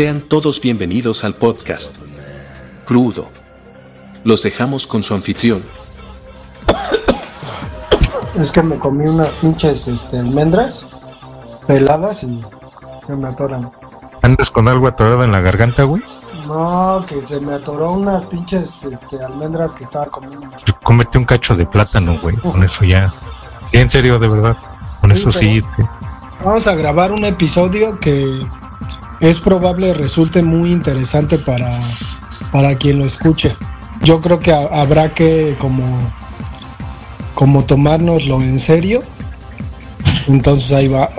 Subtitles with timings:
[0.00, 1.98] Sean todos bienvenidos al podcast.
[2.86, 3.28] Crudo.
[4.24, 5.62] Los dejamos con su anfitrión.
[8.40, 10.86] Es que me comí unas pinches este, almendras
[11.66, 12.40] peladas y
[13.06, 13.70] se me atoran.
[14.22, 16.02] ¿Andas con algo atorado en la garganta, güey?
[16.46, 20.48] No, que se me atoró unas pinches este, almendras que estaba comiendo.
[20.82, 22.36] Cómete un cacho de plátano, güey.
[22.36, 23.10] Con eso ya.
[23.70, 24.56] Sí, en serio, de verdad.
[25.02, 25.62] Con Sí, eso sí.
[26.42, 28.46] Vamos a grabar un episodio que
[29.20, 31.70] es probable resulte muy interesante para,
[32.52, 33.54] para quien lo escuche.
[34.02, 35.84] Yo creo que ha- habrá que como,
[37.34, 39.00] como tomárnoslo en serio.
[40.26, 41.10] Entonces ahí va.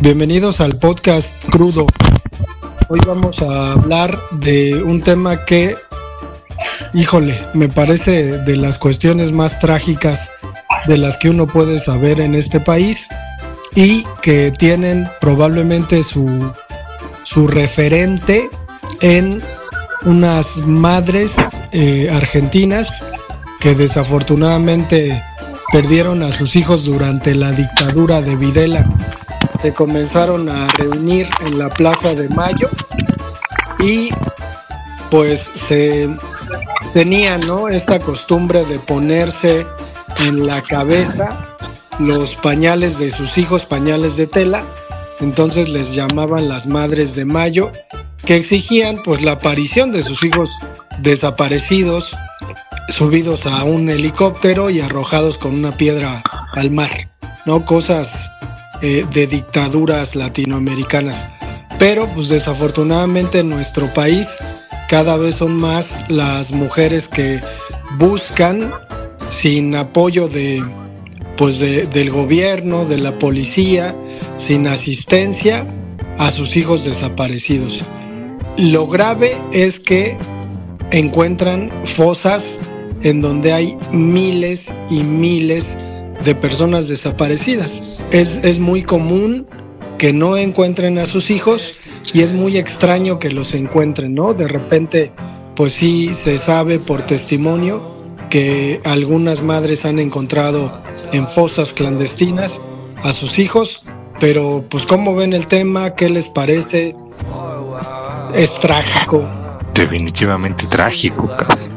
[0.00, 1.84] Bienvenidos al podcast crudo.
[2.88, 5.76] Hoy vamos a hablar de un tema que,
[6.94, 10.30] híjole, me parece de las cuestiones más trágicas
[10.86, 13.08] de las que uno puede saber en este país
[13.74, 16.50] y que tienen probablemente su,
[17.24, 18.48] su referente
[19.02, 19.42] en
[20.06, 21.32] unas madres
[21.72, 22.88] eh, argentinas
[23.60, 25.22] que desafortunadamente
[25.70, 28.88] perdieron a sus hijos durante la dictadura de Videla
[29.62, 32.68] se comenzaron a reunir en la Plaza de Mayo
[33.78, 34.10] y
[35.10, 36.08] pues se
[36.94, 37.68] tenían ¿no?
[37.68, 39.66] esta costumbre de ponerse
[40.20, 41.56] en la cabeza
[41.98, 44.64] los pañales de sus hijos, pañales de tela,
[45.20, 47.70] entonces les llamaban las madres de Mayo,
[48.24, 50.50] que exigían pues la aparición de sus hijos
[51.00, 52.16] desaparecidos,
[52.88, 56.22] subidos a un helicóptero y arrojados con una piedra
[56.54, 56.90] al mar,
[57.44, 57.64] ¿no?
[57.64, 58.08] Cosas
[58.82, 61.16] eh, de dictaduras latinoamericanas.
[61.78, 64.26] Pero pues desafortunadamente en nuestro país
[64.88, 67.40] cada vez son más las mujeres que
[67.98, 68.72] buscan
[69.30, 70.62] sin apoyo de
[71.36, 73.94] pues de- del gobierno, de la policía,
[74.36, 75.64] sin asistencia
[76.18, 77.80] a sus hijos desaparecidos.
[78.58, 80.18] Lo grave es que
[80.90, 82.42] encuentran fosas
[83.02, 85.89] en donde hay miles y miles de
[86.34, 88.02] personas desaparecidas.
[88.10, 89.46] Es, es muy común
[89.98, 91.78] que no encuentren a sus hijos
[92.12, 94.34] y es muy extraño que los encuentren, ¿no?
[94.34, 95.12] De repente,
[95.54, 97.94] pues sí se sabe por testimonio
[98.30, 100.80] que algunas madres han encontrado
[101.12, 102.58] en fosas clandestinas
[103.02, 103.82] a sus hijos,
[104.20, 105.94] pero pues ¿cómo ven el tema?
[105.94, 106.94] ¿Qué les parece?
[108.34, 109.28] Es trágico.
[109.74, 111.70] Definitivamente trágico, cabrón.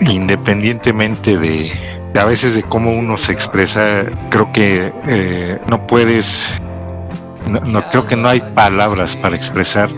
[0.00, 6.48] Independientemente de, de a veces de cómo uno se expresa, creo que eh, no puedes,
[7.48, 9.90] no, creo que no hay palabras para expresar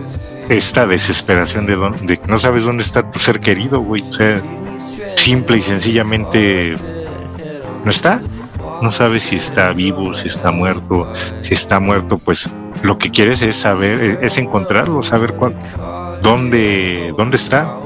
[0.49, 4.03] esta desesperación de, don- de que no sabes dónde está tu ser querido, güey.
[4.03, 4.41] O sea,
[5.17, 6.77] simple y sencillamente
[7.85, 8.21] no está.
[8.83, 11.11] No sabes si está vivo, si está muerto.
[11.41, 12.49] Si está muerto, pues
[12.83, 15.55] lo que quieres es saber, eh, es encontrarlo, saber cuál,
[16.23, 17.77] dónde, dónde está.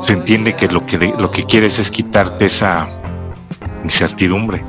[0.00, 2.88] Se entiende que lo que lo que quieres es quitarte esa
[3.84, 4.64] incertidumbre.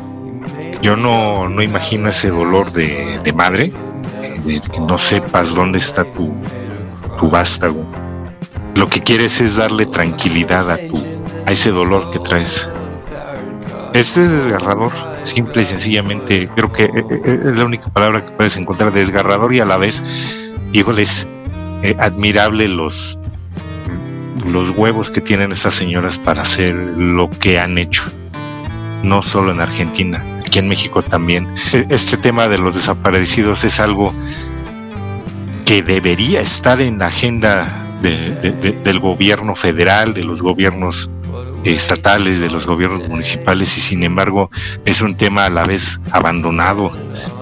[0.82, 3.74] Yo no, no imagino ese dolor de, de madre,
[4.22, 6.34] eh, de que no sepas dónde está tu,
[7.20, 7.84] tu vástago.
[8.76, 11.02] Lo que quieres es darle tranquilidad a tu,
[11.48, 12.68] a ese dolor que traes.
[13.94, 14.92] Este es desgarrador,
[15.24, 19.54] simple y sencillamente, creo que eh, eh, es la única palabra que puedes encontrar, desgarrador
[19.54, 20.04] y a la vez,
[20.74, 21.26] híjole, es
[21.82, 23.18] eh, admirable los,
[24.52, 28.04] los huevos que tienen estas señoras para hacer lo que han hecho.
[29.04, 31.48] No solo en Argentina, aquí en México también.
[31.74, 34.14] E- Este tema de los desaparecidos es algo
[35.66, 37.68] que debería estar en la agenda
[38.02, 41.10] de- de- de- del gobierno federal, de los gobiernos
[41.64, 44.52] estatales, de los gobiernos municipales y sin embargo
[44.86, 46.92] es un tema a la vez abandonado.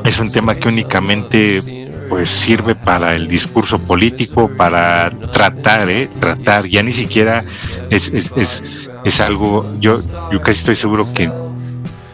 [0.06, 6.10] Es un tema que únicamente pues sirve para el discurso político, para tratar, ¿eh?
[6.20, 7.44] tratar, ya ni siquiera
[7.90, 8.64] es, es, es,
[9.04, 10.00] es algo, yo,
[10.32, 11.30] yo casi estoy seguro que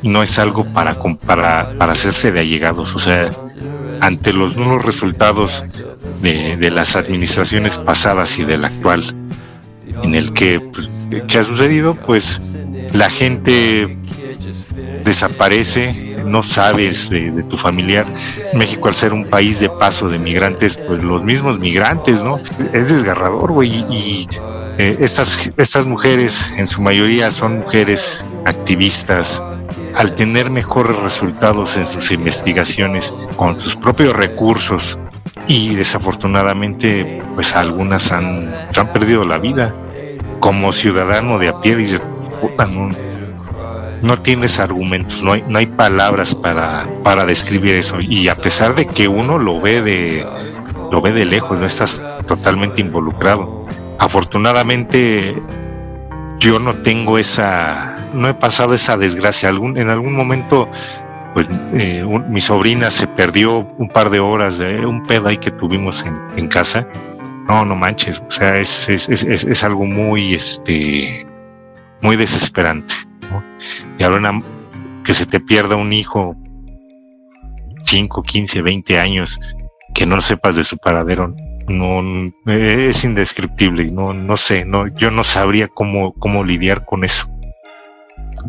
[0.03, 0.93] no es algo para,
[1.25, 3.29] para, para hacerse de allegados, o sea,
[4.01, 5.63] ante los nulos resultados
[6.21, 9.15] de, de las administraciones pasadas y de la actual,
[10.03, 10.89] en el que, pues,
[11.27, 11.95] ¿qué ha sucedido?
[11.95, 12.41] Pues
[12.93, 13.97] la gente
[15.03, 18.05] desaparece, no sabes de, de tu familiar.
[18.53, 22.37] México al ser un país de paso de migrantes, pues los mismos migrantes, ¿no?
[22.73, 24.27] Es desgarrador, güey, y
[24.77, 29.41] eh, estas, estas mujeres, en su mayoría, son mujeres activistas,
[29.95, 34.99] al tener mejores resultados en sus investigaciones con sus propios recursos.
[35.47, 39.73] Y desafortunadamente pues algunas han, han perdido la vida.
[40.39, 41.99] Como ciudadano de a pie dice
[42.57, 42.89] no,
[44.01, 48.75] no, tienes argumentos no hay, no hay palabras para, para describir eso y a pesar
[48.75, 50.25] de que uno lo ve de
[50.91, 53.67] lo ve de lejos no estás totalmente involucrado.
[53.99, 55.35] Afortunadamente
[56.39, 59.49] yo no tengo esa, no he pasado esa desgracia.
[59.49, 60.69] En algún momento,
[61.33, 65.51] pues eh, mi sobrina se perdió un par de horas de un pedo ahí que
[65.51, 66.05] tuvimos
[66.35, 66.87] en, casa.
[67.47, 71.25] No, no manches, o sea, es, es, es, algo muy, este,
[72.01, 72.93] muy desesperante.
[73.97, 74.39] Y ahora
[75.03, 76.35] que se te pierda un hijo
[77.83, 79.39] 5, 15, 20 años,
[79.95, 81.33] que no sepas de su paradero,
[81.69, 87.29] no es indescriptible, no, no sé, no, yo no sabría cómo, cómo lidiar con eso.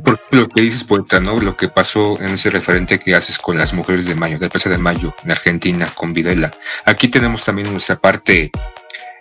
[0.05, 1.40] Por lo que dices, poeta, ¿no?
[1.40, 4.70] Lo que pasó en ese referente que haces con las mujeres de mayo, del 13
[4.70, 6.50] de mayo, en Argentina, con Videla.
[6.84, 8.50] Aquí tenemos también nuestra parte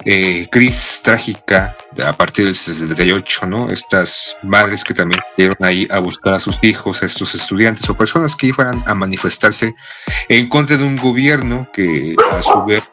[0.05, 3.69] eh, gris, trágica, a partir del 68, ¿no?
[3.69, 7.97] Estas madres que también fueron ahí a buscar a sus hijos, a estos estudiantes o
[7.97, 9.75] personas que iban a manifestarse
[10.29, 12.89] en contra de un gobierno que a su vez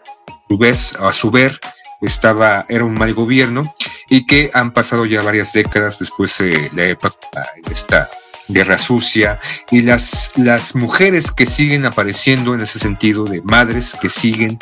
[0.49, 1.59] su vez, a su ver,
[2.01, 3.75] estaba, era un mal gobierno
[4.09, 7.17] y que han pasado ya varias décadas después de la época
[7.65, 8.09] de esta
[8.49, 9.41] guerra sucia
[9.71, 14.59] y las, las mujeres que siguen apareciendo en ese sentido de madres que siguen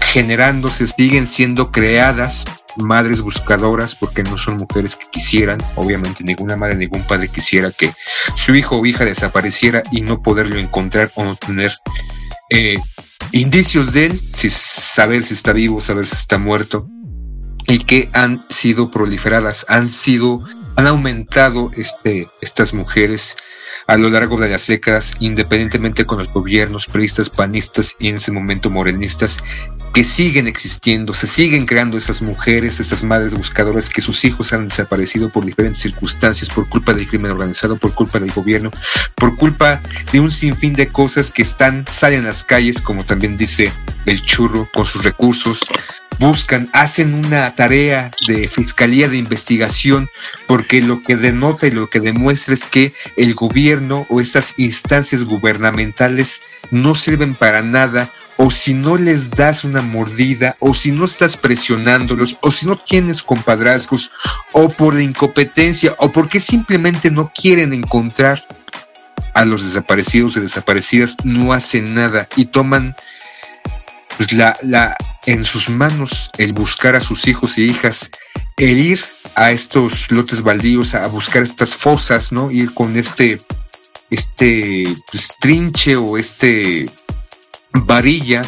[0.00, 2.44] generándose, siguen siendo creadas
[2.76, 7.92] madres buscadoras porque no son mujeres que quisieran, obviamente ninguna madre, ningún padre quisiera que
[8.36, 11.74] su hijo o hija desapareciera y no poderlo encontrar o no tener
[12.50, 12.78] eh,
[13.32, 16.88] indicios de él, si, saber si está vivo, saber si está muerto,
[17.66, 20.40] y que han sido proliferadas, han sido,
[20.76, 23.36] han aumentado este, estas mujeres
[23.88, 28.30] a lo largo de las décadas, independientemente con los gobiernos priistas, panistas y en ese
[28.30, 29.38] momento morenistas,
[29.94, 34.68] que siguen existiendo, se siguen creando esas mujeres, estas madres buscadoras que sus hijos han
[34.68, 38.70] desaparecido por diferentes circunstancias, por culpa del crimen organizado, por culpa del gobierno,
[39.14, 39.80] por culpa
[40.12, 43.72] de un sinfín de cosas que están, salen a las calles, como también dice
[44.04, 45.60] el churro, con sus recursos,
[46.18, 50.08] buscan, hacen una tarea de fiscalía de investigación,
[50.46, 55.24] porque lo que denota y lo que demuestra es que el gobierno o estas instancias
[55.24, 61.04] gubernamentales no sirven para nada, o si no les das una mordida, o si no
[61.04, 64.12] estás presionándolos, o si no tienes compadrazgos,
[64.52, 68.46] o por incompetencia, o porque simplemente no quieren encontrar
[69.34, 72.94] a los desaparecidos y desaparecidas, no hacen nada y toman
[74.18, 78.10] pues la, la, en sus manos el buscar a sus hijos y hijas,
[78.56, 79.04] el ir
[79.36, 82.50] a estos lotes baldíos, a buscar estas fosas, ¿no?
[82.50, 83.40] Ir con este,
[84.10, 86.90] este pues, trinche o este
[87.72, 88.42] varilla,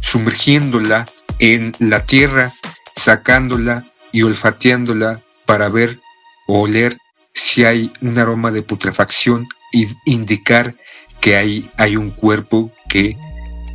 [0.00, 1.06] sumergiéndola
[1.38, 2.50] en la tierra,
[2.96, 6.00] sacándola y olfateándola para ver
[6.46, 6.96] o oler
[7.34, 10.74] si hay un aroma de putrefacción y indicar
[11.20, 13.18] que hay, hay un cuerpo que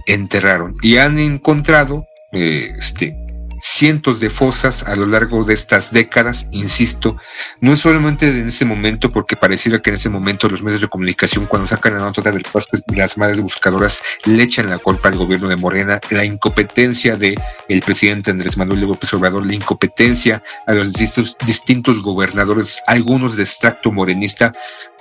[0.05, 3.15] enterraron y han encontrado eh, este,
[3.59, 7.17] cientos de fosas a lo largo de estas décadas, insisto,
[7.61, 10.87] no es solamente en ese momento, porque pareciera que en ese momento los medios de
[10.87, 15.17] comunicación, cuando sacan la nota del pues, las madres buscadoras le echan la culpa al
[15.17, 17.35] gobierno de Morena, la incompetencia de
[17.67, 23.43] el presidente Andrés Manuel López Obrador, la incompetencia a los distintos, distintos gobernadores, algunos de
[23.43, 24.53] extracto morenista,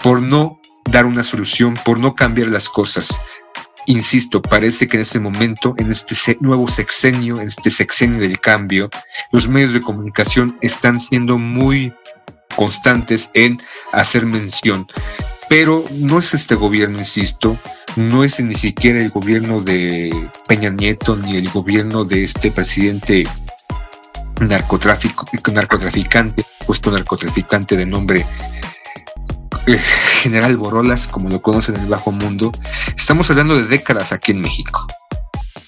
[0.03, 3.21] por no dar una solución, por no cambiar las cosas.
[3.87, 8.89] Insisto, parece que en este momento, en este nuevo sexenio, en este sexenio del cambio,
[9.31, 11.93] los medios de comunicación están siendo muy
[12.57, 13.61] constantes en
[13.93, 14.87] hacer mención.
[15.49, 17.59] Pero no es este gobierno, insisto,
[17.97, 23.25] no es ni siquiera el gobierno de Peña Nieto ni el gobierno de este presidente
[24.41, 28.27] narcotráfico, narcotraficante, puesto narcotraficante de nombre
[29.67, 29.79] eh,
[30.21, 32.53] General Borolas, como lo conocen en el bajo mundo,
[32.97, 34.87] estamos hablando de décadas aquí en México.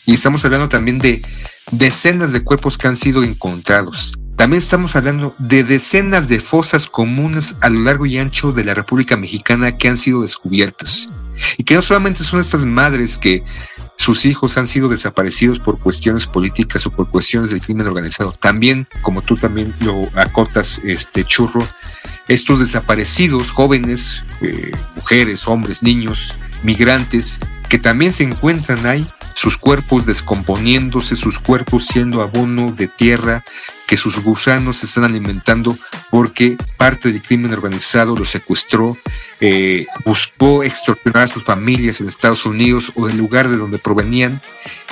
[0.04, 1.22] Y estamos hablando también de
[1.72, 4.14] decenas de cuerpos que han sido encontrados.
[4.36, 8.74] También estamos hablando de decenas de fosas comunes a lo largo y ancho de la
[8.74, 11.08] República Mexicana que han sido descubiertas.
[11.56, 13.42] Y que no solamente son estas madres que
[13.96, 18.32] sus hijos han sido desaparecidos por cuestiones políticas o por cuestiones del crimen organizado.
[18.32, 21.66] También, como tú también lo acotas, este churro,
[22.28, 30.06] estos desaparecidos, jóvenes, eh, mujeres, hombres, niños, migrantes, que también se encuentran ahí, sus cuerpos
[30.06, 33.44] descomponiéndose, sus cuerpos siendo abono de tierra,
[33.86, 35.76] que sus gusanos se están alimentando
[36.10, 38.96] porque parte del crimen organizado los secuestró,
[39.40, 44.40] eh, buscó extorsionar a sus familias en Estados Unidos o del lugar de donde provenían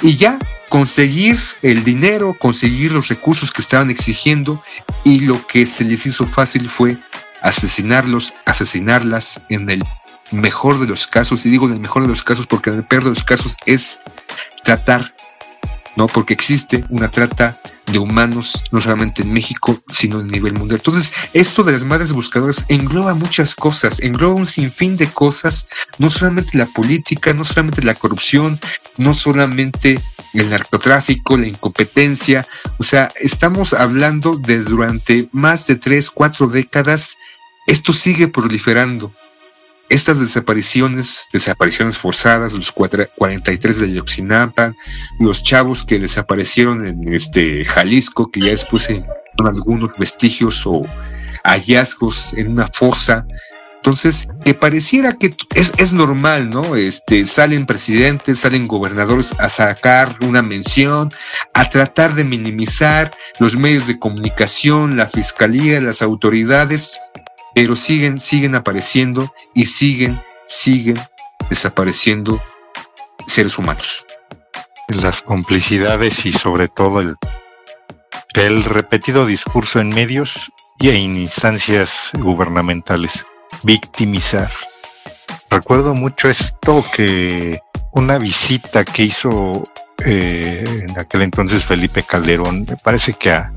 [0.02, 0.38] y ya
[0.68, 4.62] conseguir el dinero, conseguir los recursos que estaban exigiendo
[5.04, 6.96] y lo que se les hizo fácil fue
[7.44, 9.84] asesinarlos, asesinarlas en el
[10.32, 12.84] mejor de los casos, y digo en el mejor de los casos porque en el
[12.84, 14.00] peor de los casos es
[14.64, 15.14] tratar,
[15.94, 16.06] ¿no?
[16.06, 17.60] Porque existe una trata
[17.92, 20.80] de humanos, no solamente en México, sino a nivel mundial.
[20.80, 26.08] Entonces, esto de las madres buscadoras engloba muchas cosas, engloba un sinfín de cosas, no
[26.08, 28.58] solamente la política, no solamente la corrupción,
[28.96, 30.00] no solamente
[30.32, 32.46] el narcotráfico, la incompetencia,
[32.78, 37.16] o sea, estamos hablando de durante más de tres, cuatro décadas
[37.66, 39.12] esto sigue proliferando.
[39.90, 44.72] Estas desapariciones, desapariciones forzadas, los 43 de Yoxinapa,
[45.20, 50.84] los chavos que desaparecieron en este Jalisco, que ya después son algunos vestigios o
[51.44, 53.26] hallazgos en una fosa.
[53.76, 56.74] Entonces, que pareciera que es, es, normal, ¿no?
[56.74, 61.10] Este, salen presidentes, salen gobernadores a sacar una mención,
[61.52, 66.98] a tratar de minimizar los medios de comunicación, la fiscalía, las autoridades,
[67.54, 70.98] pero siguen, siguen apareciendo y siguen, siguen
[71.48, 72.42] desapareciendo
[73.26, 74.04] seres humanos.
[74.88, 83.24] Las complicidades y sobre todo el, repetido discurso en medios y en instancias gubernamentales.
[83.62, 84.50] Victimizar.
[85.48, 87.60] Recuerdo mucho esto que
[87.92, 89.62] una visita que hizo
[90.04, 93.52] eh, en aquel entonces Felipe Calderón, me parece que a,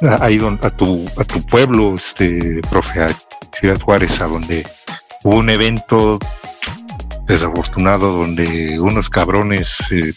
[0.00, 3.08] ha, ido a tu, a tu pueblo, este, profe, a
[3.52, 4.66] Ciudad Juárez, a donde
[5.24, 6.18] hubo un evento
[7.26, 10.12] desafortunado donde unos cabrones eh,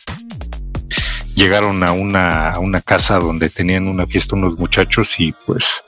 [1.36, 5.84] llegaron a una, a una casa donde tenían una fiesta unos muchachos y pues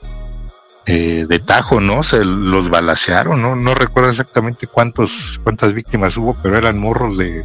[0.85, 2.03] eh, de tajo, ¿no?
[2.03, 3.55] Se los balacearon, ¿no?
[3.55, 7.43] No recuerdo exactamente cuántos, cuántas víctimas hubo, pero eran morros de,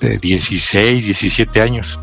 [0.00, 2.00] de 16, 17 años.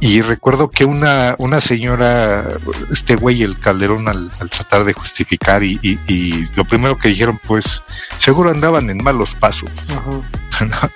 [0.00, 2.44] Y recuerdo que una, una señora,
[2.90, 7.82] este güey, el Calderón, al, tratar de justificar, y, y, lo primero que dijeron, pues,
[8.16, 9.70] seguro andaban en malos pasos.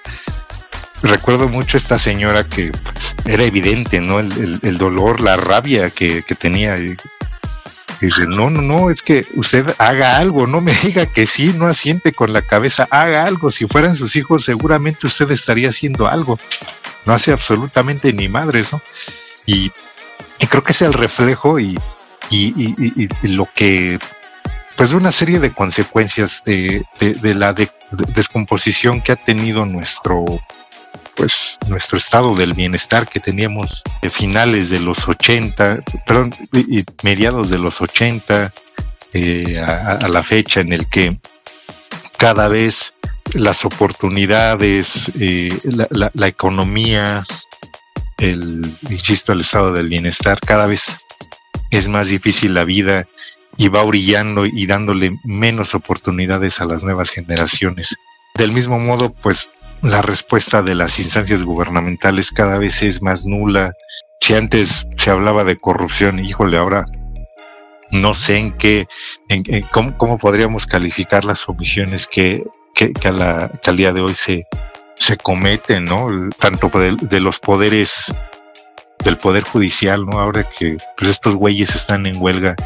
[1.03, 4.21] Recuerdo mucho esta señora que pues, era evidente, ¿no?
[4.21, 6.79] El, el, dolor, la rabia que, que tenía.
[6.79, 6.97] Y,
[8.01, 11.67] dice, no, no, no, es que usted haga algo, no me diga que sí, no
[11.67, 13.51] asiente con la cabeza, haga algo.
[13.51, 16.39] Si fueran sus hijos, seguramente usted estaría haciendo algo
[17.07, 18.81] no hace absolutamente ni madres, ¿no?
[19.47, 19.71] Y,
[20.49, 21.79] creo que es el reflejo y,
[22.31, 23.99] y, lo que,
[24.77, 27.55] pues una serie de consecuencias de, de, la
[28.15, 30.25] descomposición que ha tenido nuestro,
[31.15, 37.49] pues nuestro estado del bienestar que teníamos de finales de los 80, perdón, y mediados
[37.49, 38.53] de los 80
[39.15, 41.19] eh, a, la fecha en el que
[42.17, 42.95] cada vez
[43.35, 45.59] las oportunidades, eh,
[45.91, 47.25] la, economía,
[48.19, 50.85] el, insisto, el estado del bienestar, cada vez
[51.71, 53.07] es más difícil la vida
[53.57, 57.97] y va brillando y dándole menos oportunidades a las nuevas generaciones.
[58.35, 59.49] Del mismo modo, pues
[59.83, 63.73] la respuesta de las instancias gubernamentales cada vez es más nula.
[64.21, 66.87] Si antes se hablaba de corrupción, híjole, ahora
[67.91, 68.87] no sé en qué,
[69.29, 72.43] en, cómo, cómo, podríamos calificar las omisiones que
[72.91, 74.47] que, al día de hoy se,
[74.95, 76.07] se cometen, ¿no?
[76.39, 78.13] Tanto de, los poderes,
[79.05, 80.19] del poder judicial, ¿no?
[80.19, 82.57] Ahora que pues estos güeyes están en huelga.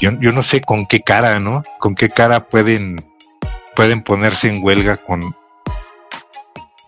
[0.00, 1.62] Yo, yo no sé con qué cara, ¿no?
[1.78, 3.04] Con qué cara pueden,
[3.76, 5.36] pueden ponerse en huelga con,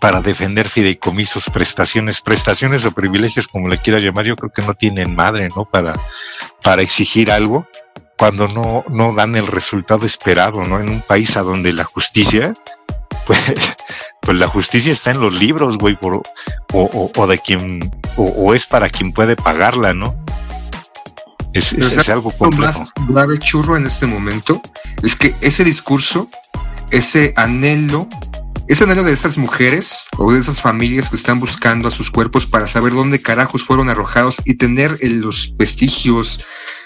[0.01, 4.75] para defender fideicomisos, prestaciones, prestaciones o privilegios, como le quiera llamar, yo creo que no
[4.75, 5.65] tienen madre, ¿no?
[5.65, 5.93] Para,
[6.63, 7.67] para exigir algo
[8.19, 10.81] cuando no, no dan el resultado esperado, ¿no?
[10.81, 12.55] En un país a donde la justicia,
[13.27, 13.41] pues,
[14.23, 16.23] pues la justicia está en los libros, güey, por,
[16.73, 20.17] o, o, de quien, o, es para quien puede pagarla, ¿no?
[21.53, 22.81] Es, es, algo complejo.
[22.81, 24.61] Lo más grave churro en este momento
[25.03, 26.29] es que ese discurso,
[26.91, 28.07] ese anhelo,
[28.69, 32.47] ese anhelo de esas mujeres o de esas familias que están buscando a sus cuerpos
[32.47, 36.41] para saber dónde carajos fueron arrojados y tener los vestigios,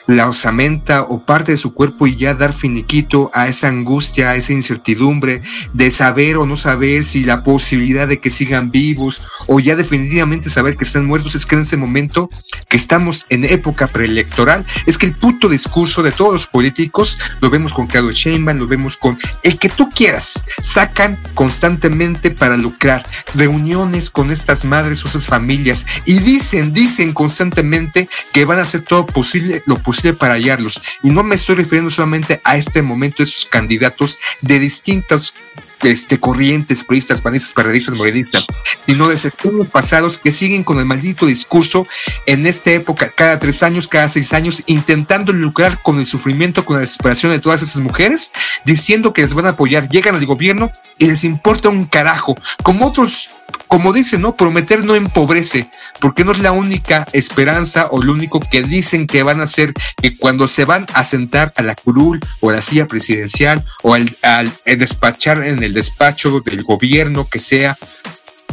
[0.06, 4.36] la osamenta o parte de su cuerpo y ya dar finiquito a esa angustia, a
[4.36, 5.42] esa incertidumbre
[5.72, 10.50] de saber o no saber si la posibilidad de que sigan vivos o ya definitivamente
[10.50, 12.28] saber que están muertos, es que en ese momento
[12.68, 17.50] que estamos en época preelectoral, es que el puto discurso de todos los políticos, lo
[17.50, 23.06] vemos con Claudio Sheinbaum, lo vemos con el que tú quieras, sacan constantemente para lucrar
[23.34, 28.82] reuniones con estas madres o esas familias y dicen, dicen constantemente que van a hacer
[28.82, 30.80] todo posible, lo posible para hallarlos.
[31.02, 35.34] Y no me estoy refiriendo solamente a este momento de sus candidatos de distintas
[35.82, 38.46] este, corrientes, periodistas, panistas, periodistas, morenistas,
[38.86, 41.86] sino de sectores pasados que siguen con el maldito discurso
[42.26, 46.76] en esta época, cada tres años, cada seis años, intentando lucrar con el sufrimiento, con
[46.76, 48.30] la desesperación de todas esas mujeres,
[48.64, 52.86] diciendo que les van a apoyar, llegan al gobierno y les importa un carajo, como
[52.86, 53.30] otros
[53.70, 54.34] como dicen, ¿no?
[54.34, 59.22] Prometer no empobrece, porque no es la única esperanza o lo único que dicen que
[59.22, 62.62] van a hacer que cuando se van a sentar a la curul o a la
[62.62, 67.78] silla presidencial o al, al despachar en el despacho del gobierno que sea,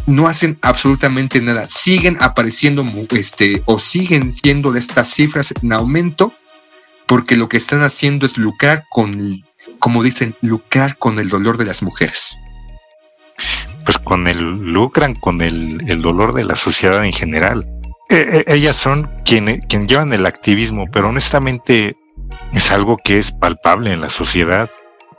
[0.06, 1.66] no hacen absolutamente nada.
[1.68, 6.32] Siguen apareciendo este, o siguen siendo estas cifras en aumento
[7.08, 9.44] porque lo que están haciendo es lucrar con,
[9.80, 12.38] como dicen, lucrar con el dolor de las mujeres
[13.88, 17.66] pues con el lucran con el, el dolor de la sociedad en general.
[18.10, 21.96] E, e, ellas son quienes quien llevan el activismo, pero honestamente
[22.52, 24.70] es algo que es palpable en la sociedad.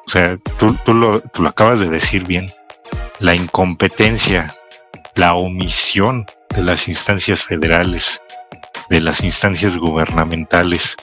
[0.07, 2.45] O sea, tú, tú, lo, tú lo acabas de decir bien.
[3.21, 4.55] La incompetencia,
[5.15, 8.21] la omisión de las instancias federales,
[8.91, 10.95] de las instancias gubernamentales,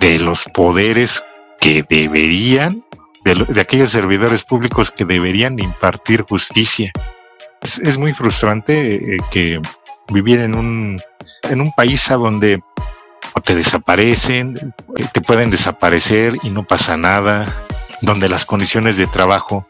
[0.00, 1.22] de los poderes
[1.60, 2.82] que deberían
[3.24, 6.92] de, aquellos servidores públicos que deberían impartir justicia.
[7.62, 9.60] Es, muy frustrante eh, que
[10.08, 11.00] vivir en un,
[11.44, 12.62] en un país a donde
[13.42, 17.52] te desaparecen, eh, te pueden desaparecer y no pasa nada,
[18.02, 19.66] donde las condiciones de trabajo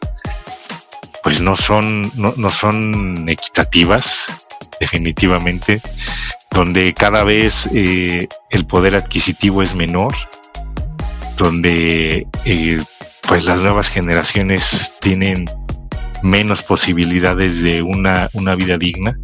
[1.23, 4.25] pues no son, no, no son equitativas,
[4.79, 5.81] definitivamente,
[6.51, 10.13] donde cada vez eh, el poder adquisitivo es menor,
[11.37, 12.81] donde eh,
[13.27, 15.45] pues las nuevas generaciones tienen
[16.21, 19.17] menos posibilidades de una, una vida digna.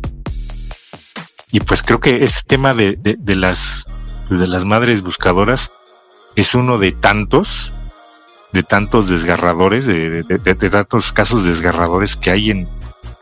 [1.51, 3.86] Y pues creo que este tema de, de, las,
[4.29, 5.72] de las madres buscadoras
[6.35, 7.74] es uno de tantos,
[8.53, 12.68] de tantos desgarradores, de, de tantos casos desgarradores que hay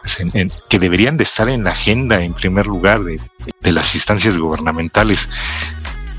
[0.01, 3.19] pues, en, en, que deberían de estar en la agenda en primer lugar de,
[3.61, 5.29] de las instancias gubernamentales.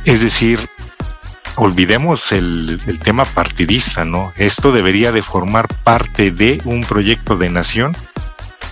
[0.04, 0.68] Es decir,
[1.60, 4.32] olvidemos el, tema partidista, ¿no?
[4.36, 7.94] Esto debería de formar parte de un proyecto de nación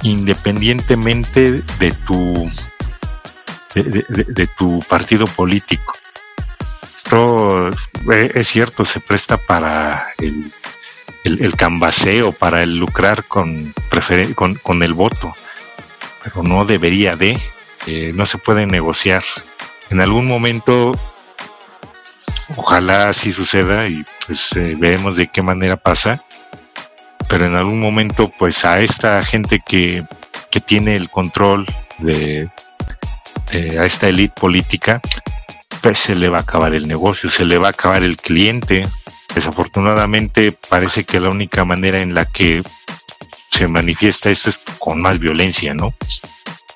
[0.03, 2.51] independientemente de tu
[3.75, 5.93] de, tu partido político.
[6.97, 7.69] Esto
[8.11, 10.51] eh, es cierto, se presta para el,
[11.25, 11.55] el,
[12.39, 13.75] para el lucrar con,
[14.35, 15.35] con, con, el voto,
[16.25, 17.39] pero no debería de,
[17.87, 19.25] eh, no se puede negociar.
[19.91, 20.99] En algún momento
[22.57, 26.25] Ojalá así suceda y pues eh, veremos de qué manera pasa.
[27.29, 30.05] Pero en algún momento, pues a esta gente que,
[30.51, 31.67] que tiene el control
[31.99, 32.49] de,
[33.53, 35.01] a esta élite política,
[35.83, 38.87] pues se le va a acabar el negocio, se le va a acabar el cliente.
[39.35, 42.63] Desafortunadamente parece que la única manera en la que
[43.51, 45.93] se manifiesta esto es con más violencia, ¿no?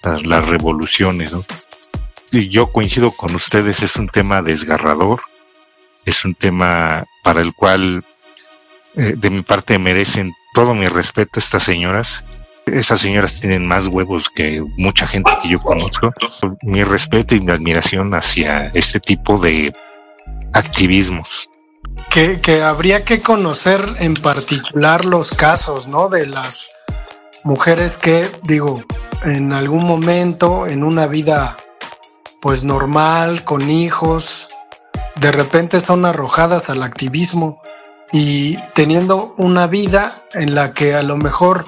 [0.02, 1.44] Las, las revoluciones, ¿no?
[2.30, 5.20] Y yo coincido con ustedes, es un tema desgarrador,
[6.04, 8.04] es un tema para el cual
[8.96, 12.24] eh, de mi parte merecen todo mi respeto estas señoras.
[12.66, 16.12] Esas señoras tienen más huevos que mucha gente que yo conozco.
[16.62, 19.74] Mi respeto y mi admiración hacia este tipo de
[20.52, 21.48] activismos.
[22.10, 26.08] Que, que habría que conocer en particular los casos, ¿no?
[26.08, 26.70] De las
[27.42, 28.84] mujeres que, digo,
[29.24, 31.56] en algún momento, en una vida
[32.40, 34.48] pues normal, con hijos,
[35.16, 37.62] de repente son arrojadas al activismo
[38.12, 41.64] y teniendo una vida en la que a lo mejor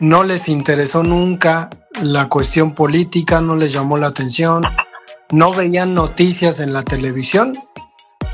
[0.00, 4.64] no les interesó nunca la cuestión política, no les llamó la atención,
[5.30, 7.58] no veían noticias en la televisión,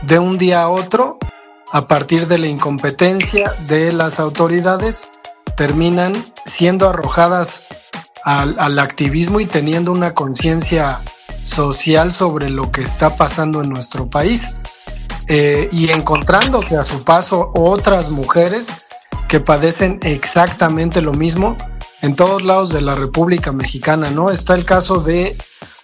[0.02, 1.18] de un día a otro,
[1.70, 5.08] a partir de la incompetencia de las autoridades,
[5.56, 7.66] terminan siendo arrojadas
[8.24, 11.00] al, activismo y teniendo una conciencia
[11.48, 14.42] social sobre lo que está pasando en nuestro país
[15.26, 18.66] eh, y encontrándose a su paso otras mujeres
[19.28, 21.56] que padecen exactamente lo mismo
[22.00, 24.30] en todos lados de la República Mexicana, ¿no?
[24.30, 25.36] Está el caso de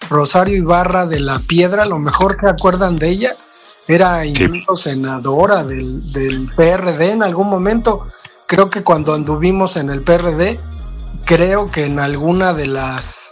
[0.09, 3.35] Rosario Ibarra de la Piedra, a lo mejor se acuerdan de ella,
[3.87, 8.07] era incluso senadora del, del PRD en algún momento.
[8.47, 10.59] Creo que cuando anduvimos en el PRD,
[11.25, 13.24] creo que en alguna de las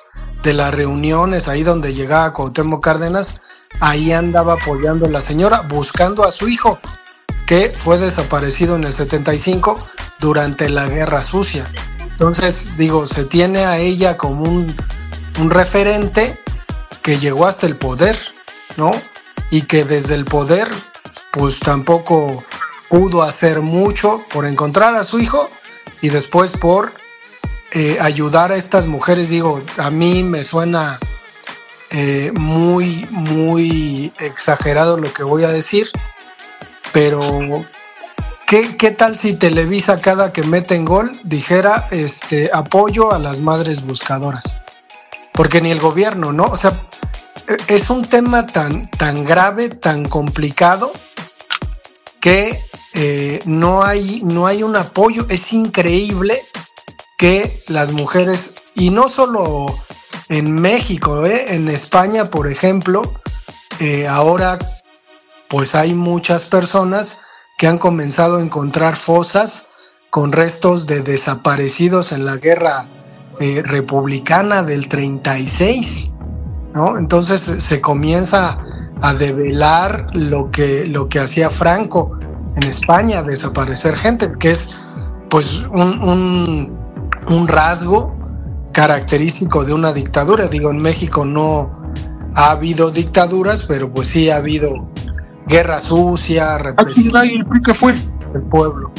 [0.44, 3.42] de las reuniones ahí donde llegaba Cuauhtémoc Cárdenas,
[3.80, 6.80] ahí andaba apoyando la señora, buscando a su hijo,
[7.48, 9.88] que fue desaparecido en el 75
[10.20, 11.66] durante la Guerra Sucia.
[12.02, 14.76] Entonces, digo, se tiene a ella como un,
[15.40, 16.38] un referente
[17.02, 18.20] que llegó hasta el poder,
[18.78, 18.92] ¿no?
[19.50, 20.68] Y que desde el poder,
[21.32, 22.44] pues tampoco
[22.90, 25.50] pudo hacer mucho por encontrar a su hijo
[26.02, 26.94] y después por
[27.74, 31.00] eh, ayudar a estas mujeres, digo, a mí me suena
[31.90, 35.88] eh, muy, muy exagerado lo que voy a decir,
[36.92, 37.66] pero
[38.46, 43.40] ¿qué, ¿qué, tal si Televisa cada que mete en gol dijera este apoyo a las
[43.40, 44.58] madres buscadoras?
[45.34, 46.46] Porque ni el gobierno, ¿no?
[46.46, 46.74] O sea,
[47.68, 50.94] es un tema tan, tan grave, tan complicado,
[52.20, 52.60] que
[52.94, 55.26] eh, no, hay, no hay un apoyo.
[55.28, 56.40] Es increíble
[57.18, 59.68] que las mujeres, y no solo
[60.30, 61.56] en México, ¿eh?
[61.56, 63.02] en España, por ejemplo,
[63.80, 64.58] eh, ahora
[65.48, 67.22] pues hay muchas personas
[67.58, 69.70] que han comenzado a encontrar fosas
[70.10, 72.88] con restos de desaparecidos en la guerra
[73.40, 76.12] eh, republicana del 36,
[76.74, 76.98] ¿no?
[76.98, 78.58] Entonces se comienza
[79.02, 82.18] a develar lo que, lo que hacía Franco
[82.56, 84.80] en España, desaparecer gente, que es
[85.30, 86.83] pues un un
[87.48, 88.16] rasgo
[88.72, 90.48] característico de una dictadura.
[90.48, 91.72] Digo, en México no
[92.36, 94.90] ha habido dictaduras, pero pues sí ha habido
[95.48, 97.26] guerra sucia, represión.
[97.26, 97.96] ¿Y el PRI qué fue?
[98.34, 98.92] El pueblo.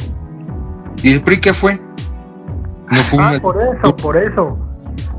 [1.03, 1.81] ¿Y el PRI qué fue?
[2.91, 4.57] No fue ah, por eso, por eso.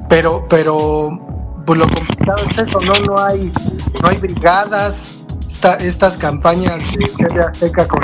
[0.08, 1.10] Pero, pero,
[1.66, 2.92] pues lo complicado es eso, ¿no?
[3.06, 3.52] No hay,
[4.02, 5.16] no hay brigadas,
[5.80, 8.00] estas campañas de TV Azteca con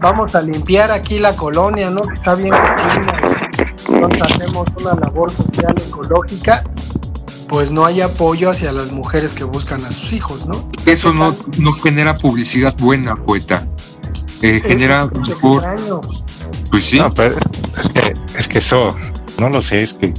[0.00, 2.00] vamos a limpiar aquí la colonia, ¿no?
[2.12, 2.52] Está bien
[3.90, 6.64] nosotros hacemos una labor social ecológica,
[7.48, 10.68] pues no hay apoyo hacia las mujeres que buscan a sus hijos, ¿no?
[10.86, 13.66] Eso no, no genera publicidad buena, poeta.
[14.42, 15.64] Eh, genera mejor.
[16.70, 16.98] Pues sí.
[16.98, 18.96] es, que, es que eso,
[19.38, 20.14] no lo sé, es que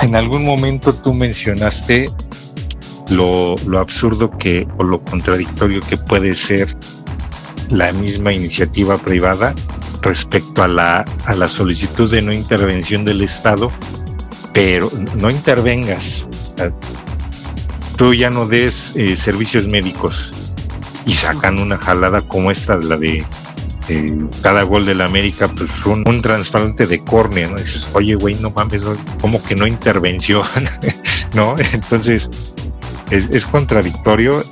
[0.00, 2.06] en algún momento tú mencionaste
[3.10, 6.76] lo, lo absurdo que o lo contradictorio que puede ser
[7.70, 9.54] la misma iniciativa privada
[10.04, 13.72] respecto a la, a la solicitud de no intervención del Estado,
[14.52, 16.28] pero no intervengas.
[17.96, 20.32] Tú ya no des eh, servicios médicos
[21.06, 23.24] y sacan una jalada como esta, la de
[23.88, 27.56] eh, cada gol de la América, pues un, un trasplante de córnea, ¿no?
[27.56, 28.82] dices, oye, güey, no mames,
[29.20, 30.46] como que no intervención?
[31.34, 31.56] ¿No?
[31.72, 32.30] Entonces,
[33.10, 34.44] es, es contradictorio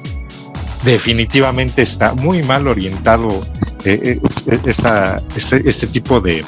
[0.84, 3.40] definitivamente está muy mal orientado
[3.84, 6.44] eh, eh, esta, este, este, tipo de,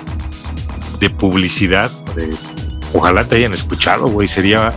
[1.00, 1.90] de publicidad.
[2.92, 4.28] ojalá te hayan escuchado, güey.
[4.28, 4.72] Sería,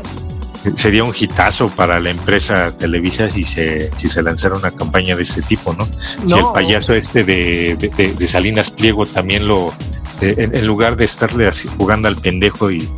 [0.75, 5.23] sería un hitazo para la empresa Televisa si se, si se lanzara una campaña de
[5.23, 5.87] este tipo, ¿no?
[6.25, 9.73] Si el payaso este de, de, Salinas Pliego también lo,
[10.21, 12.89] en, en, lugar de estarle así, jugando al pendejo y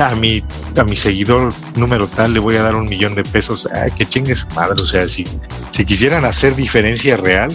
[0.00, 0.42] a mi,
[0.76, 4.46] a mi seguidor número tal le voy a dar un millón de pesos, que chingues
[4.54, 5.26] madre, o sea, si,
[5.72, 7.52] si quisieran hacer diferencia real,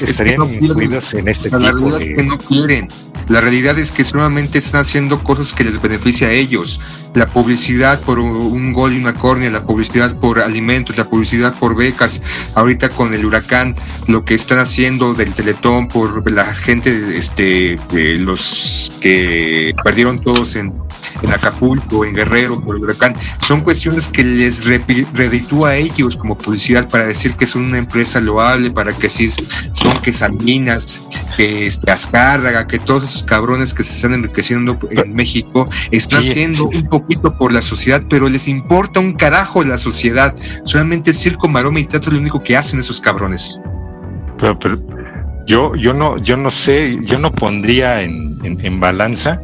[0.00, 2.14] estarían incluidas en este tipo la de...
[2.14, 2.88] que no quieren.
[3.28, 6.80] La realidad es que solamente están haciendo cosas que les beneficia a ellos.
[7.14, 11.76] La publicidad por un gol y una córnea, la publicidad por alimentos, la publicidad por
[11.76, 12.20] becas.
[12.54, 13.76] Ahorita con el huracán,
[14.08, 17.78] lo que están haciendo del Teletón por la gente, este,
[18.18, 20.72] los que perdieron todos en
[21.22, 26.36] en Acapulco, en Guerrero, por el huracán, son cuestiones que les reditúa a ellos como
[26.36, 29.28] publicidad para decir que son una empresa loable, para que sí
[29.72, 31.02] son que Salinas,
[31.36, 36.66] que este, Azcárraga, que todos esos cabrones que se están enriqueciendo en México están haciendo
[36.66, 40.34] un poquito por la sociedad, pero les importa un carajo la sociedad.
[40.64, 43.60] Solamente circo, maroma y teatro es lo único que hacen esos cabrones.
[44.38, 44.58] Pero,
[45.46, 49.40] yo, yo no, yo no sé, yo no pondría en, en balanza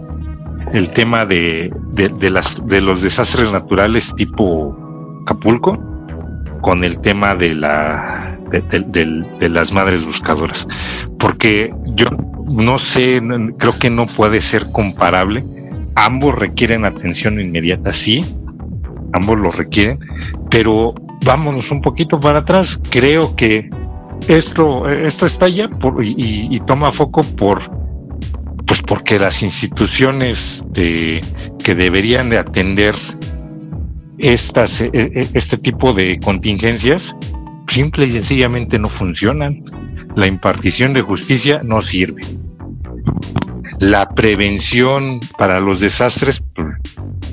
[0.72, 4.76] el tema de, de, las, de los desastres naturales tipo
[5.22, 5.78] Acapulco
[6.60, 10.66] con el tema de, la, de, las madres buscadoras.
[11.18, 12.06] Porque yo
[12.50, 13.22] no sé,
[13.58, 15.44] creo que no puede ser comparable.
[15.94, 18.24] Ambos requieren atención inmediata, sí,
[19.12, 19.98] ambos lo requieren,
[20.50, 22.80] pero vámonos un poquito para atrás.
[22.90, 23.70] Creo que
[24.28, 26.14] esto, esto está ya por, y,
[26.50, 27.70] y toma foco por
[28.78, 32.94] pues porque las instituciones que deberían de atender
[34.18, 37.16] estas, e, e, este tipo de contingencias,
[37.66, 39.64] simple y sencillamente no funcionan.
[40.14, 42.22] La impartición de justicia no sirve.
[43.80, 46.68] La prevención para los desastres pues,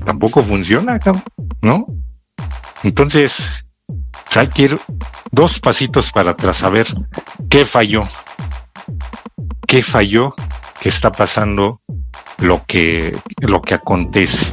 [0.05, 0.99] tampoco funciona,
[1.61, 1.85] ¿no?
[2.83, 3.49] Entonces,
[4.35, 4.79] hay que ir
[5.31, 6.87] dos pasitos para atrás a ver
[7.49, 8.01] qué falló.
[9.67, 10.33] ¿Qué falló?
[10.79, 11.81] ¿Qué está pasando?
[12.39, 14.45] Lo que, lo que acontece.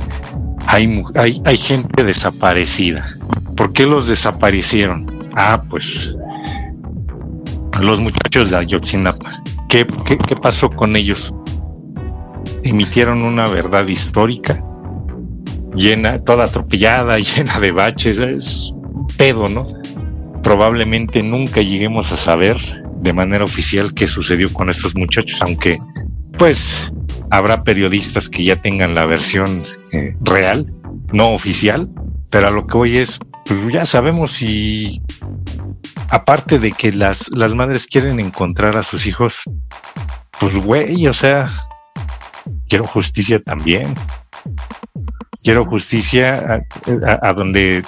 [0.67, 3.17] Hay, hay, hay gente desaparecida.
[3.57, 5.29] ¿Por qué los desaparecieron?
[5.35, 6.15] Ah, pues
[7.81, 9.43] los muchachos de Ayotzinapa.
[9.69, 11.33] ¿Qué, qué, qué pasó con ellos?
[12.63, 14.63] Emitieron una verdad histórica,
[15.75, 18.75] llena, toda atropellada, llena de baches, es
[19.17, 19.65] pedo, ¿no?
[20.43, 22.57] Probablemente nunca lleguemos a saber
[23.01, 25.79] de manera oficial qué sucedió con estos muchachos, aunque
[26.43, 26.93] pues
[27.31, 30.75] habrá periodistas que ya tengan la versión eh, real,
[31.13, 31.89] no oficial,
[32.31, 35.01] pero a lo que hoy es, pues ya sabemos si
[36.09, 39.45] aparte de que las, las madres quieren encontrar a sus hijos,
[40.41, 41.49] pues güey, o sea,
[42.69, 43.95] quiero justicia también.
[45.45, 46.65] Quiero justicia
[47.23, 47.85] a, donde,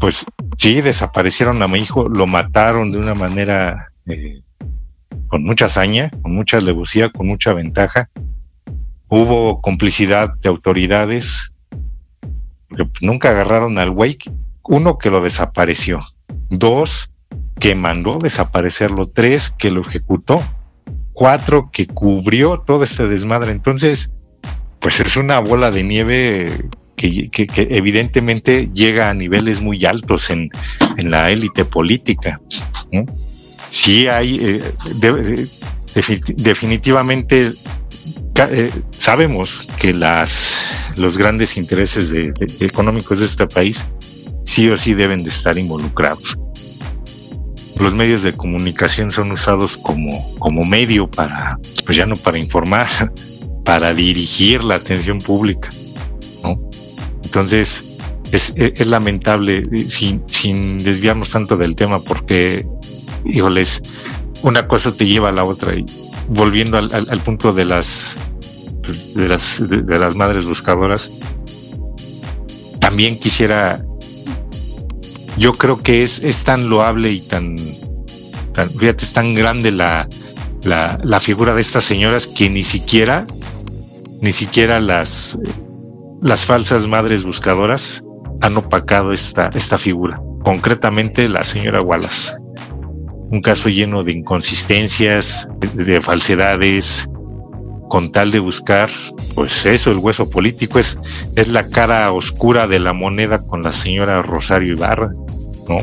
[0.00, 0.26] pues
[0.58, 4.40] sí, desaparecieron a mi hijo, lo mataron de una manera eh,
[5.28, 8.08] con mucha hazaña, con mucha alevosía, con mucha ventaja.
[9.08, 11.52] Hubo complicidad de autoridades,
[12.76, 14.18] que nunca agarraron al güey,
[14.64, 16.00] uno que lo desapareció,
[16.50, 17.10] dos
[17.58, 20.42] que mandó desaparecerlo, tres que lo ejecutó,
[21.12, 23.52] cuatro que cubrió todo este desmadre.
[23.52, 24.10] Entonces,
[24.80, 30.50] pues es una bola de nieve que, evidentemente llega a niveles muy altos en,
[30.96, 32.40] la élite política.
[33.68, 35.48] Sí hay, eh,
[36.36, 37.52] definitivamente
[38.36, 40.56] eh, sabemos que las,
[40.96, 42.12] los grandes intereses
[42.60, 43.84] económicos de este país
[44.44, 46.38] sí o sí deben de estar involucrados
[47.78, 52.88] los medios de comunicación son usados como, como medio para, pues ya no para informar,
[53.64, 55.68] para dirigir la atención pública,
[56.42, 56.58] ¿no?
[57.24, 57.98] Entonces,
[58.32, 62.66] es, es, lamentable, sin, sin desviarnos tanto del tema, porque,
[63.32, 63.80] híjoles,
[64.42, 65.84] una cosa te lleva a la otra y
[66.28, 68.14] volviendo al, punto de las,
[69.14, 71.10] de las, de las madres buscadoras,
[72.80, 73.80] también quisiera
[75.36, 77.56] yo creo que es, es tan loable y tan,
[78.52, 80.08] tan, fíjate, es tan grande la,
[80.64, 83.26] la, la figura de estas señoras que ni siquiera,
[84.20, 85.38] ni siquiera las,
[86.22, 88.02] las falsas madres buscadoras
[88.40, 90.20] han opacado esta, esta figura.
[90.42, 92.32] Concretamente la señora Wallace.
[93.30, 97.08] Un caso lleno de inconsistencias, de falsedades,
[97.88, 98.90] con tal de buscar,
[99.34, 100.98] pues eso, el hueso político es,
[101.36, 105.10] es la cara oscura de la moneda con la señora Rosario Ibarra,
[105.68, 105.78] ¿no?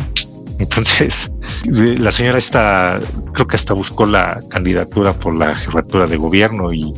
[0.60, 1.32] Entonces,
[1.65, 2.99] la señora está,
[3.34, 6.93] creo que hasta buscó la candidatura por la jefatura de gobierno y,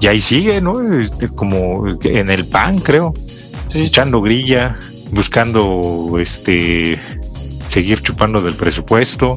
[0.00, 0.72] y ahí sigue, ¿no?
[0.96, 3.12] Este, como en el PAN, creo,
[3.72, 4.78] echando grilla,
[5.12, 6.98] buscando este
[7.68, 9.36] seguir chupando del presupuesto.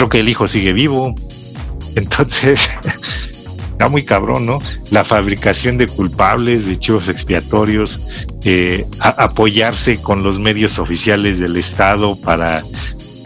[0.00, 1.14] Creo que el hijo sigue vivo.
[1.94, 2.70] Entonces,
[3.72, 4.58] está muy cabrón, ¿no?
[4.90, 8.06] La fabricación de culpables, de chivos expiatorios,
[8.46, 12.62] eh, apoyarse con los medios oficiales del Estado para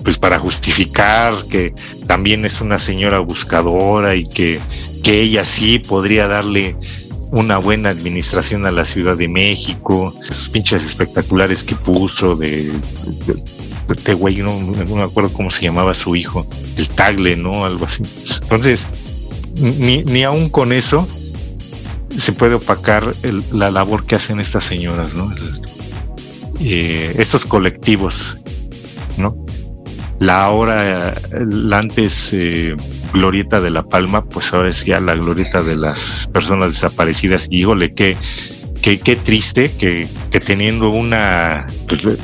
[0.03, 1.73] pues para justificar que
[2.09, 4.61] también es una señora buscadora y que,
[5.05, 6.77] que ella sí podría darle
[7.31, 12.73] una buena administración a la Ciudad de México, esos pinches espectaculares que puso de,
[13.89, 17.65] este güey, no, me acuerdo cómo se llamaba su hijo, el Tagle, ¿no?
[17.65, 18.03] Algo así.
[18.43, 18.87] Entonces,
[19.61, 21.07] ni, ni aún con eso
[22.17, 23.13] se puede opacar
[23.53, 25.33] la labor que hacen estas señoras, ¿no?
[26.61, 28.39] Eh, estos colectivos,
[29.17, 29.37] ¿no?
[30.21, 31.21] La ahora,
[31.51, 32.77] la antes eh,
[33.13, 37.47] glorieta de La Palma, pues ahora es ya la glorieta de las personas desaparecidas.
[37.51, 38.17] Y híjole, qué,
[38.81, 41.67] qué, qué triste que, que teniendo una...
[41.89, 42.19] Pues,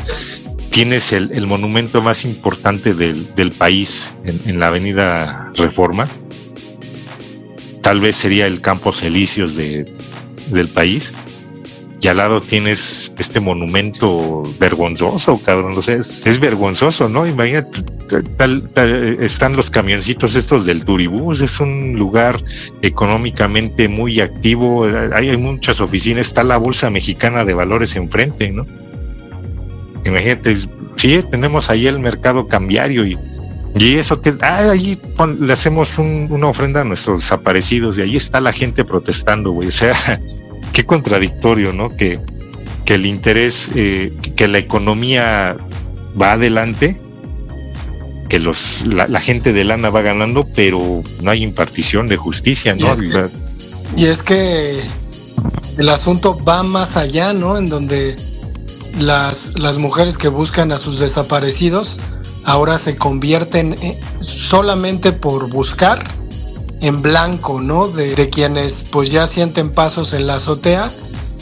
[0.70, 6.08] tienes el, monumento más importante del, país en, la avenida Reforma,
[7.82, 9.92] tal vez sería el Campos Elíseos de,
[10.50, 11.12] del país.
[12.02, 15.76] Y al lado tienes este monumento vergonzoso, cabrón.
[15.76, 17.26] O sea, es, vergonzoso, ¿no?
[17.26, 17.84] Imagínate,
[19.22, 21.42] están los camioncitos estos del Turibús.
[21.42, 22.42] Es un lugar
[22.80, 24.86] económicamente muy activo.
[25.12, 26.28] Hay, muchas oficinas.
[26.28, 28.64] Está la Bolsa Mexicana de Valores enfrente, ¿no?
[30.04, 30.54] Imagínate,
[30.96, 33.16] sí, tenemos ahí el mercado cambiario y
[33.78, 34.98] y eso que, ah, ahí
[35.38, 39.68] le hacemos una ofrenda a nuestros desaparecidos y ahí está la gente protestando, güey.
[39.68, 40.20] O sea,
[40.72, 41.96] qué contradictorio, ¿no?
[41.96, 42.18] Que,
[42.84, 45.56] que el interés, eh, que la economía
[46.20, 46.96] va adelante
[48.28, 52.94] que los la, gente de lana va ganando, pero no hay impartición de justicia, ¿no?
[53.96, 54.80] Y es que,
[55.78, 57.58] el asunto va más allá, ¿no?
[57.58, 58.14] En donde
[58.98, 61.96] las, las mujeres que buscan a sus desaparecidos
[62.44, 63.76] ahora se convierten
[64.20, 66.04] solamente por buscar
[66.80, 67.88] en blanco, ¿no?
[67.88, 70.90] De, de, quienes pues ya sienten pasos en la azotea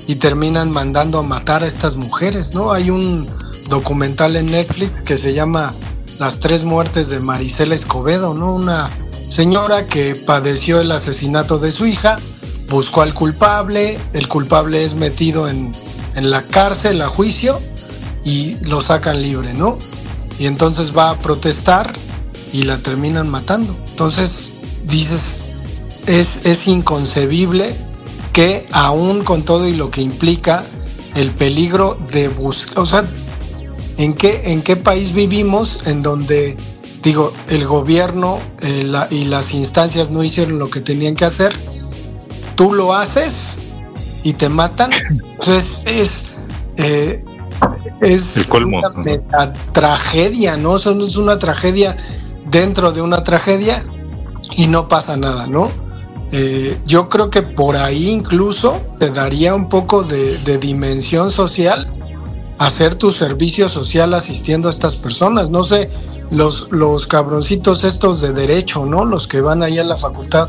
[0.06, 2.72] y terminan mandando a matar a estas mujeres, ¿no?
[2.72, 3.28] Hay un
[3.68, 5.74] documental en Netflix que se llama
[6.18, 8.54] Las tres muertes de Maricela Escobedo, ¿no?
[8.54, 8.90] Una
[9.30, 12.16] señora que padeció el asesinato de su hija,
[12.68, 15.72] buscó al culpable, el culpable es metido en,
[16.18, 17.60] en la cárcel a juicio
[18.24, 19.78] y lo sacan libre, ¿no?
[20.38, 21.92] Y entonces va a protestar
[22.52, 23.74] y la terminan matando.
[23.90, 24.52] Entonces
[24.84, 25.20] dices,
[26.06, 27.76] es, es inconcebible
[28.32, 30.64] que aún con todo y lo que implica
[31.14, 33.04] el peligro de buscar, o sea,
[33.96, 36.56] ¿en qué, ¿en qué país vivimos en donde,
[37.02, 41.54] digo, el gobierno eh, y las instancias no hicieron lo que tenían que hacer?
[42.56, 43.34] Tú lo haces
[44.24, 44.90] y te matan.
[45.40, 46.10] Entonces es...
[46.76, 47.24] Eh,
[48.00, 48.78] es el colmo.
[48.78, 50.76] una tragedia, ¿no?
[50.76, 51.96] Eso es una tragedia
[52.50, 53.82] dentro de una tragedia
[54.56, 55.70] y no pasa nada, ¿no?
[56.30, 61.88] Eh, yo creo que por ahí incluso te daría un poco de, dimensión social
[62.58, 65.50] hacer tu servicio social asistiendo a estas personas.
[65.50, 65.90] No sé,
[66.30, 69.04] los, los cabroncitos estos de derecho, ¿no?
[69.04, 70.48] Los que van ahí a la facultad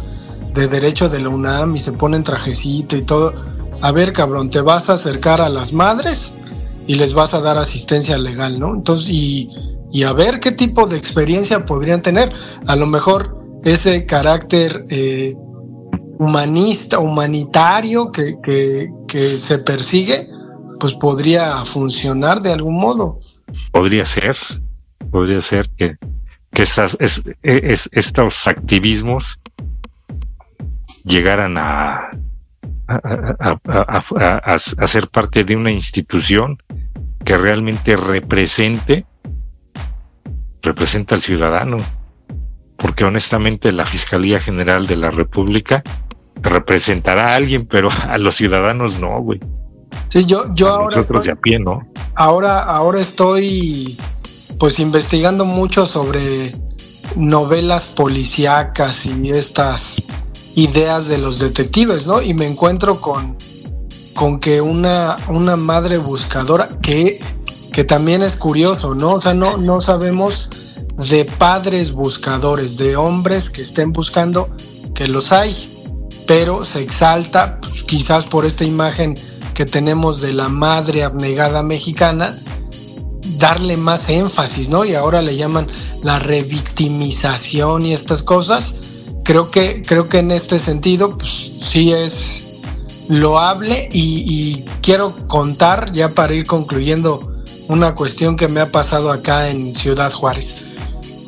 [0.54, 3.34] de derecho de la UNAM y se ponen trajecito y todo.
[3.82, 6.38] A ver, cabrón, te vas a acercar a las madres
[6.86, 8.76] y les vas a dar asistencia legal, ¿no?
[8.76, 9.50] Entonces, y,
[9.92, 12.34] y a ver qué tipo de experiencia podrían tener.
[12.68, 15.34] A lo mejor ese carácter eh,
[16.20, 18.36] humanista, humanitario que,
[19.08, 20.28] que, se persigue,
[20.80, 23.20] pues podría funcionar de algún modo.
[23.72, 24.38] Podría ser,
[25.10, 25.96] podría ser que,
[26.52, 27.22] que estas, es,
[27.92, 29.39] estos activismos
[31.06, 32.10] llegaran a,
[32.89, 36.58] a, a, a, ser parte de una institución
[37.23, 39.06] que realmente represente,
[40.62, 41.78] representa al ciudadano.
[42.78, 45.84] Porque honestamente la Fiscalía General de la República
[46.41, 49.39] representará a alguien, pero a los ciudadanos no, güey.
[50.10, 50.95] Sí, yo, yo ahora.
[50.95, 51.80] Nosotros de a pie, ¿no?
[52.15, 53.97] Ahora, ahora estoy
[54.60, 56.54] pues investigando mucho sobre
[57.15, 60.04] novelas policíacas y estas
[60.56, 62.22] ideas de los detectives, ¿no?
[62.22, 63.38] Y me encuentro con,
[64.16, 67.20] con que una, una madre buscadora, que,
[67.72, 69.14] que también es curioso, ¿no?
[69.14, 70.50] O sea, no, no sabemos
[70.98, 74.50] de padres buscadores, de hombres que estén buscando,
[74.94, 75.56] que los hay,
[76.28, 79.16] pero se exalta pues, quizás por esta imagen
[79.54, 82.38] que tenemos de la madre abnegada mexicana,
[83.38, 84.86] darle más énfasis, ¿no?
[84.86, 85.68] Y ahora le llaman
[86.04, 88.76] la revictimización y estas cosas.
[89.30, 92.62] Creo que, creo que en este sentido, pues sí es
[93.10, 97.36] loable y, y quiero contar, ya para ir concluyendo,
[97.68, 100.65] una cuestión que me ha pasado acá en Ciudad Juárez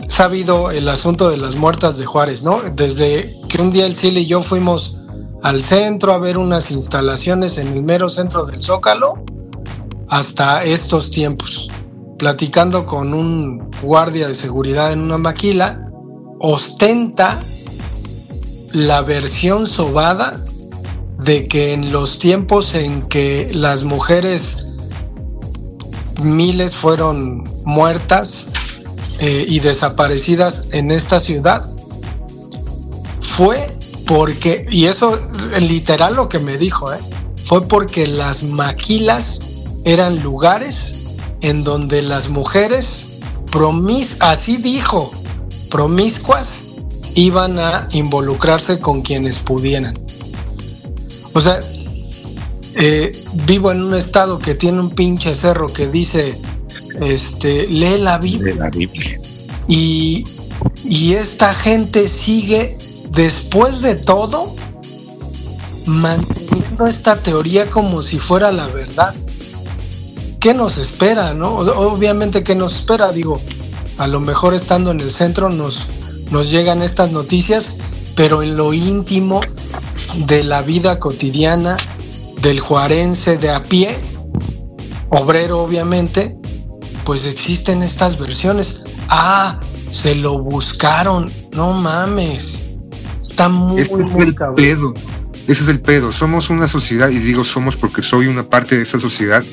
[0.09, 2.61] sabido el asunto de las muertas de Juárez, ¿no?
[2.75, 4.97] Desde que un día el Cielo y yo fuimos
[5.43, 9.23] al centro a ver unas instalaciones en el mero centro del Zócalo,
[10.09, 11.69] hasta estos tiempos,
[12.17, 15.87] platicando con un guardia de seguridad en una maquila,
[16.39, 17.39] ostenta
[18.73, 20.43] la versión sobada
[21.19, 24.67] de que en los tiempos en que las mujeres
[26.21, 28.45] miles fueron muertas
[29.19, 31.69] eh, y desaparecidas en esta ciudad
[33.21, 35.19] fue porque, y eso
[35.59, 36.99] literal lo que me dijo, ¿eh?
[37.45, 39.39] fue porque las maquilas
[39.85, 43.19] eran lugares en donde las mujeres,
[43.51, 45.11] promis así dijo,
[45.69, 46.70] promiscuas,
[47.15, 49.97] iban a involucrarse con quienes pudieran.
[51.33, 51.59] O sea,
[52.75, 53.11] eh,
[53.45, 56.39] vivo en un estado que tiene un pinche cerro que dice
[56.99, 58.71] este, lee la Biblia.
[59.67, 60.23] Y,
[60.83, 62.77] y esta gente sigue,
[63.11, 64.55] después de todo,
[65.85, 69.13] manteniendo esta teoría como si fuera la verdad.
[70.39, 71.55] ¿Qué nos espera, no?
[71.55, 73.11] Obviamente, ¿qué nos espera?
[73.11, 73.39] Digo,
[73.97, 75.85] a lo mejor estando en el centro nos,
[76.31, 77.75] nos llegan estas noticias,
[78.15, 79.41] pero en lo íntimo
[80.25, 81.77] de la vida cotidiana
[82.41, 83.99] del juarense de a pie,
[85.09, 86.35] obrero obviamente,
[87.05, 88.81] pues existen estas versiones.
[89.09, 89.59] Ah,
[89.91, 91.31] se lo buscaron.
[91.53, 92.61] No mames.
[93.21, 94.93] Está muy, este es el pedo.
[95.47, 96.11] Ese es el pedo.
[96.13, 99.43] Somos una sociedad, y digo somos porque soy una parte de esa sociedad,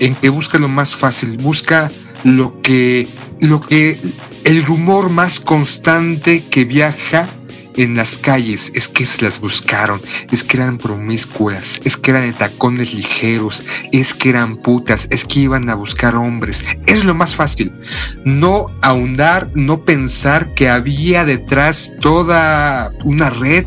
[0.00, 1.90] en que busca lo más fácil, busca
[2.24, 3.06] lo que,
[3.40, 3.98] lo que
[4.46, 7.28] el rumor más constante que viaja
[7.76, 12.28] en las calles es que se las buscaron, es que eran promiscuas, es que eran
[12.28, 16.64] de tacones ligeros, es que eran putas, es que iban a buscar hombres.
[16.86, 17.72] Es lo más fácil.
[18.24, 23.66] No ahondar, no pensar que había detrás toda una red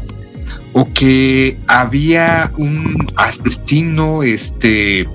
[0.72, 5.06] o que había un asesino, este,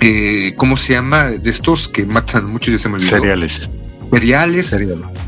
[0.00, 1.30] eh, ¿cómo se llama?
[1.30, 3.02] De estos que matan muchos, ya se me.
[3.02, 3.70] Cereales.
[4.12, 4.76] Cereales.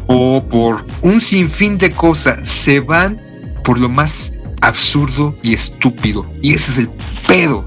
[0.07, 3.19] O por un sinfín de cosas se van
[3.65, 6.27] por lo más absurdo y estúpido.
[6.43, 6.91] Y ese es el
[7.27, 7.65] pedo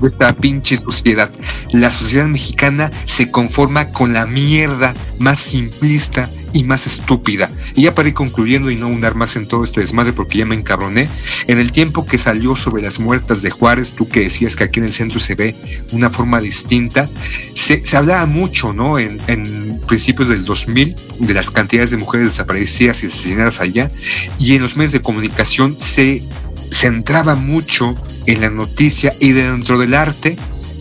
[0.00, 1.28] de esta pinche sociedad.
[1.72, 7.48] La sociedad mexicana se conforma con la mierda más simplista y más estúpida.
[7.74, 10.46] Y ya para ir concluyendo y no hundar más en todo este desmadre porque ya
[10.46, 11.08] me encabroné,
[11.46, 14.80] en el tiempo que salió sobre las muertas de Juárez, tú que decías que aquí
[14.80, 15.54] en el centro se ve
[15.92, 17.08] una forma distinta,
[17.54, 18.98] se, hablaba mucho, ¿no?
[18.98, 23.90] En, en, principios del 2000 de las cantidades de mujeres desaparecidas y asesinadas allá,
[24.38, 26.22] y en los medios de comunicación se
[26.70, 27.94] centraba mucho
[28.26, 30.36] en la noticia y dentro del arte,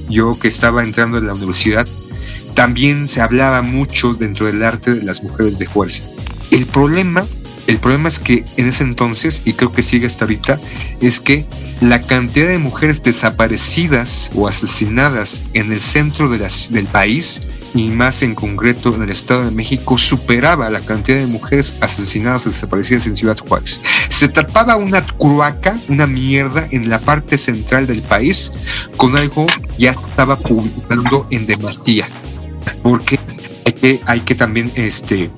[0.10, 1.88] yo que estaba entrando en la universidad,
[2.60, 6.04] también se hablaba mucho dentro del arte de las mujeres de fuerza.
[6.52, 7.26] El problema,
[7.68, 10.60] el problema es que en ese entonces, y creo que sigue hasta ahorita,
[11.00, 11.46] es que
[11.80, 17.42] la cantidad de mujeres desaparecidas o asesinadas en el centro del país,
[17.74, 22.46] y más en concreto en el Estado de México, superaba la cantidad de mujeres asesinadas
[22.46, 23.80] o desaparecidas en Ciudad Juárez.
[24.10, 28.52] Se tapaba una cruaca, una mierda, en la parte central del país
[28.98, 29.46] con algo
[29.78, 32.06] ya estaba publicando en demasía
[32.82, 33.20] porque
[33.66, 35.30] hay que, hay que también este,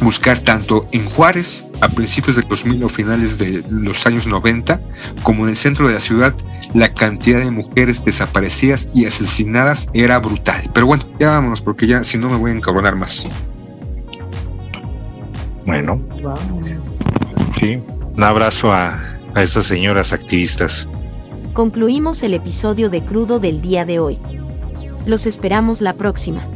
[0.00, 4.80] buscar tanto en Juárez a principios de 2000 o finales de los años 90,
[5.22, 6.34] como en el centro de la ciudad,
[6.74, 10.68] la cantidad de mujeres desaparecidas y asesinadas era brutal.
[10.72, 13.26] Pero bueno, ya vámonos porque ya si no me voy a encabronar más.
[15.66, 16.00] Bueno,
[17.58, 17.78] sí,
[18.16, 19.00] un abrazo a,
[19.34, 20.88] a estas señoras activistas.
[21.52, 24.18] Concluimos el episodio de Crudo del día de hoy.
[25.10, 26.46] Los esperamos la próxima.